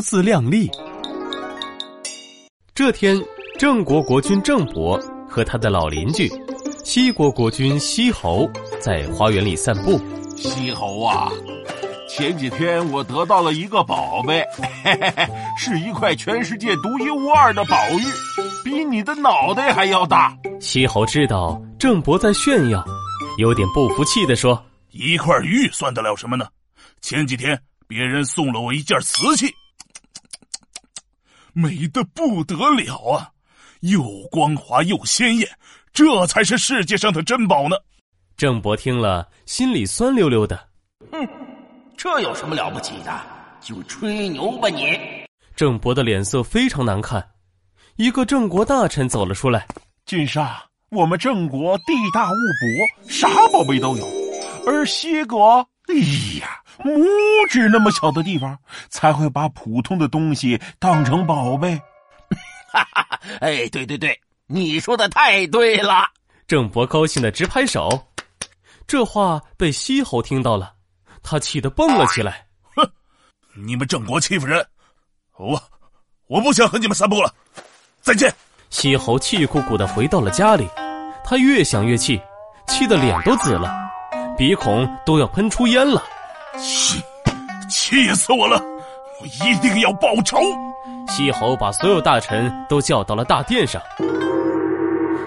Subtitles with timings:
[0.00, 0.70] 不自量力。
[2.74, 3.22] 这天，
[3.58, 6.26] 郑国国君郑伯和他的老邻居
[6.82, 8.50] 西国国君西侯
[8.80, 10.00] 在花园里散步。
[10.38, 11.30] 西侯啊，
[12.08, 15.28] 前几天我得到了一个宝贝，嘿嘿嘿，
[15.58, 18.04] 是一块全世界独一无二的宝玉，
[18.64, 20.34] 比你的脑袋还要大。
[20.62, 22.82] 西侯知道郑伯在炫耀，
[23.36, 26.46] 有点不服气的说：“一块玉算得了什么呢？
[27.02, 29.54] 前几天别人送了我一件瓷器。”
[31.52, 33.30] 美的不得了啊，
[33.80, 35.48] 又光滑又鲜艳，
[35.92, 37.76] 这才是世界上的珍宝呢。
[38.36, 40.68] 郑伯听了，心里酸溜溜的。
[41.12, 41.28] 哼，
[41.96, 43.20] 这有什么了不起的？
[43.60, 44.98] 就吹牛吧你！
[45.54, 47.26] 郑伯的脸色非常难看。
[47.96, 49.66] 一个郑国大臣走了出来
[50.06, 50.56] ：“君上，
[50.90, 54.08] 我们郑国地大物博，啥宝贝都有，
[54.66, 55.58] 而西国，
[55.88, 55.94] 哎
[56.40, 58.58] 呀。”拇指那么小的地方，
[58.88, 61.80] 才会把普通的东西当成宝贝。
[62.72, 63.20] 哈哈！
[63.40, 66.04] 哎，对对对，你说的太对了。
[66.46, 68.06] 郑伯高兴的直拍手。
[68.86, 70.72] 这话被西侯听到了，
[71.22, 72.46] 他气得蹦了起来。
[72.74, 72.88] 哼！
[73.54, 74.64] 你们郑国欺负人，
[75.36, 75.60] 我
[76.28, 77.32] 我不想和你们散步了。
[78.00, 78.32] 再见。
[78.70, 80.68] 西侯气鼓鼓的回到了家里，
[81.24, 82.20] 他越想越气，
[82.68, 83.68] 气得脸都紫了，
[84.38, 86.00] 鼻孔都要喷出烟了。
[86.58, 87.02] 气，
[87.68, 88.62] 气死我了！
[89.20, 90.38] 我一定要报仇。
[91.08, 93.80] 西侯把所有大臣都叫到了大殿上。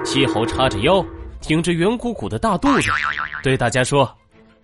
[0.03, 1.03] 西侯叉着腰，
[1.41, 2.89] 挺着圆鼓鼓的大肚子，
[3.41, 4.09] 对大家说：“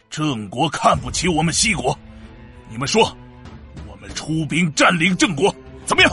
[0.10, 1.98] 郑国看不起我们西国，
[2.70, 3.16] 你们说，
[3.90, 5.54] 我们出兵占领郑国
[5.86, 6.12] 怎么样？”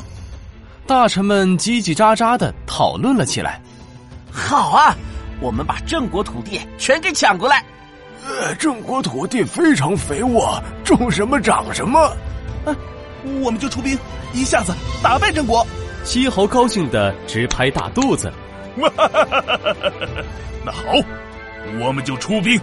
[0.86, 3.60] 大臣们叽叽喳喳的讨论了起来。
[4.30, 4.94] 好啊，
[5.40, 7.64] 我们把郑国土地全给抢过来。
[8.24, 11.98] 呃，郑国土地非常肥沃，种什么长什么。
[12.64, 12.74] 啊，
[13.42, 13.98] 我们就出兵，
[14.32, 14.72] 一下子
[15.02, 15.66] 打败郑国。
[16.04, 18.32] 西侯高兴的直拍大肚子。
[20.64, 20.82] 那好，
[21.80, 22.60] 我们就出兵，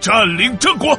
[0.00, 0.98] 占领郑国。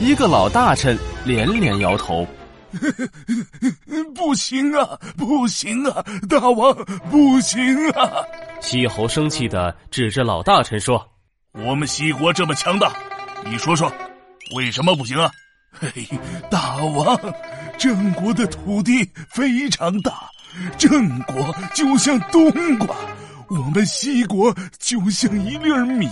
[0.00, 2.26] 一个老大臣连连摇头。
[4.14, 6.74] 不行啊，不行啊，大王
[7.10, 8.10] 不行啊！
[8.60, 11.06] 西侯生气的指着老大臣说
[11.52, 12.90] ：“我们西国这么强大。”
[13.44, 13.92] 你说说，
[14.54, 15.30] 为什么不行啊？
[15.72, 16.06] 嘿，
[16.50, 17.18] 大王，
[17.78, 20.12] 郑国的土地非常大，
[20.76, 22.94] 郑国就像冬瓜，
[23.48, 26.08] 我们西国就像一粒米，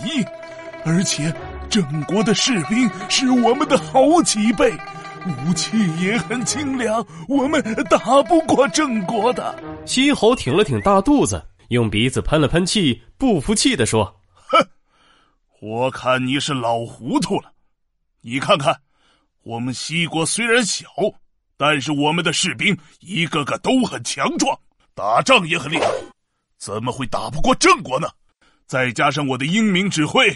[0.84, 1.32] 而且
[1.68, 4.72] 郑国的士兵是我们的好几倍，
[5.26, 9.54] 武器也很精良，我们打不过郑国的。
[9.84, 14.19] 西侯挺了挺大肚子，用鼻子喷了喷气，不服气的说。
[15.60, 17.52] 我看你是老糊涂了，
[18.22, 18.74] 你看看，
[19.42, 20.86] 我们西国虽然小，
[21.58, 24.58] 但是我们的士兵一个个都很强壮，
[24.94, 25.86] 打仗也很厉害，
[26.56, 28.08] 怎么会打不过郑国呢？
[28.66, 30.34] 再加上我的英明指挥，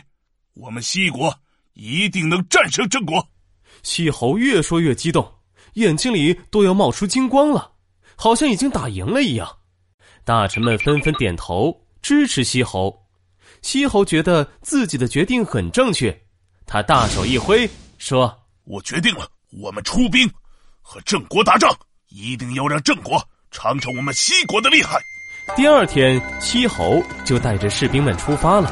[0.52, 1.34] 我们西国
[1.72, 3.26] 一定能战胜郑国。
[3.82, 5.26] 西侯越说越激动，
[5.74, 7.72] 眼睛里都要冒出金光了，
[8.14, 9.48] 好像已经打赢了一样。
[10.22, 13.03] 大臣们纷纷点头支持西侯。
[13.64, 16.14] 西侯觉得自己的决定很正确，
[16.66, 18.30] 他大手一挥，说
[18.64, 19.26] ：“我决定了，
[19.58, 20.30] 我们出兵
[20.82, 21.74] 和郑国打仗，
[22.10, 23.18] 一定要让郑国
[23.50, 24.98] 尝尝我们西国的厉害。”
[25.56, 28.70] 第二天，西侯就带着士兵们出发了，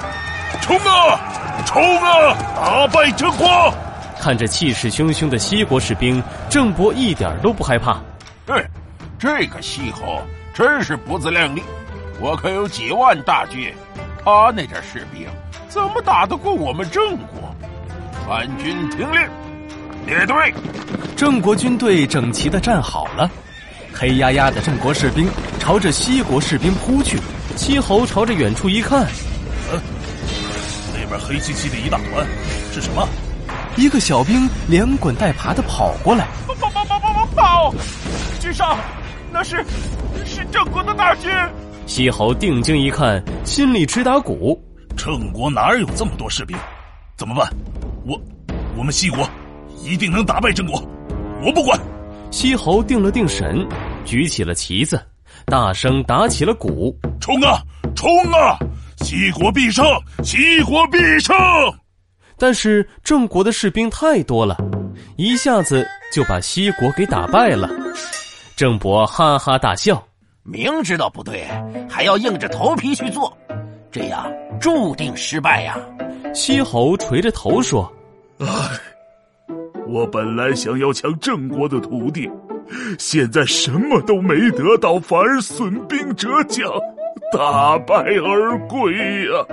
[0.60, 3.48] 冲啊，冲啊，打败郑国！
[4.20, 7.98] 看着气势汹汹的西国士兵，郑伯一点都不害怕。
[8.44, 8.62] 对，
[9.19, 10.22] 这个西侯
[10.53, 11.62] 真是不自量力，
[12.20, 13.72] 我可有几万大军。
[14.25, 15.27] 他那点士兵
[15.69, 17.55] 怎么打得过我们郑国？
[18.25, 19.21] 官军听令，
[20.06, 20.55] 列队。
[21.16, 23.28] 郑国军队整齐的站好了，
[23.93, 25.28] 黑压压的郑国士兵
[25.59, 27.19] 朝着西国士兵扑去。
[27.56, 29.06] 西侯朝着远处一看，
[29.72, 29.81] 嗯，
[30.94, 32.27] 那边黑漆漆的一大团
[32.72, 33.06] 是什么？
[33.77, 37.75] 一个小兵连滚带爬的跑过来，跑跑跑跑跑跑！
[38.41, 38.78] 君上，
[39.33, 39.65] 那是
[40.24, 41.30] 是郑国的大军。
[41.87, 44.61] 西侯定睛一看，心里直打鼓。
[44.97, 46.57] 郑国哪有这么多士兵？
[47.17, 47.49] 怎么办？
[48.07, 48.21] 我，
[48.77, 49.29] 我们西国
[49.83, 50.83] 一定能打败郑国。
[51.45, 51.79] 我不管。
[52.31, 53.67] 西侯定了定神，
[54.07, 54.99] 举起了旗子，
[55.45, 57.61] 大声打起了鼓：“冲啊，
[57.95, 58.59] 冲啊！
[58.99, 59.84] 西国必胜，
[60.25, 61.37] 西国必胜！”
[62.39, 64.57] 但是郑国的士兵太多了，
[65.17, 67.69] 一下子就把西国给打败了。
[68.57, 70.03] 郑伯哈哈大笑。
[70.44, 71.47] 明知道不对，
[71.89, 73.33] 还要硬着头皮去做，
[73.92, 74.27] 这样
[74.60, 75.78] 注定失败呀！
[76.34, 77.91] 西侯垂着头说
[78.41, 78.47] ：“唉，
[79.86, 82.28] 我本来想要抢郑国的土地，
[82.98, 86.68] 现在什么都没得到，反而损兵折将，
[87.33, 88.92] 大败而归
[89.27, 89.47] 呀！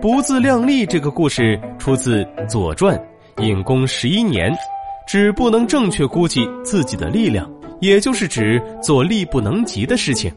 [0.00, 2.96] 不自量力这个故事出自《左传》，
[3.42, 4.56] 隐公十一年，
[5.08, 7.50] 指不能正确估计自己的力量，
[7.80, 10.32] 也就是指做力不能及的事情。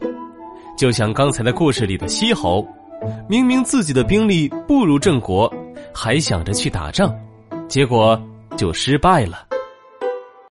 [0.76, 2.66] 就像刚才的故事里的西侯，
[3.28, 5.52] 明明自己的兵力不如郑国，
[5.92, 7.14] 还想着去打仗，
[7.68, 8.20] 结果
[8.56, 9.46] 就失败了。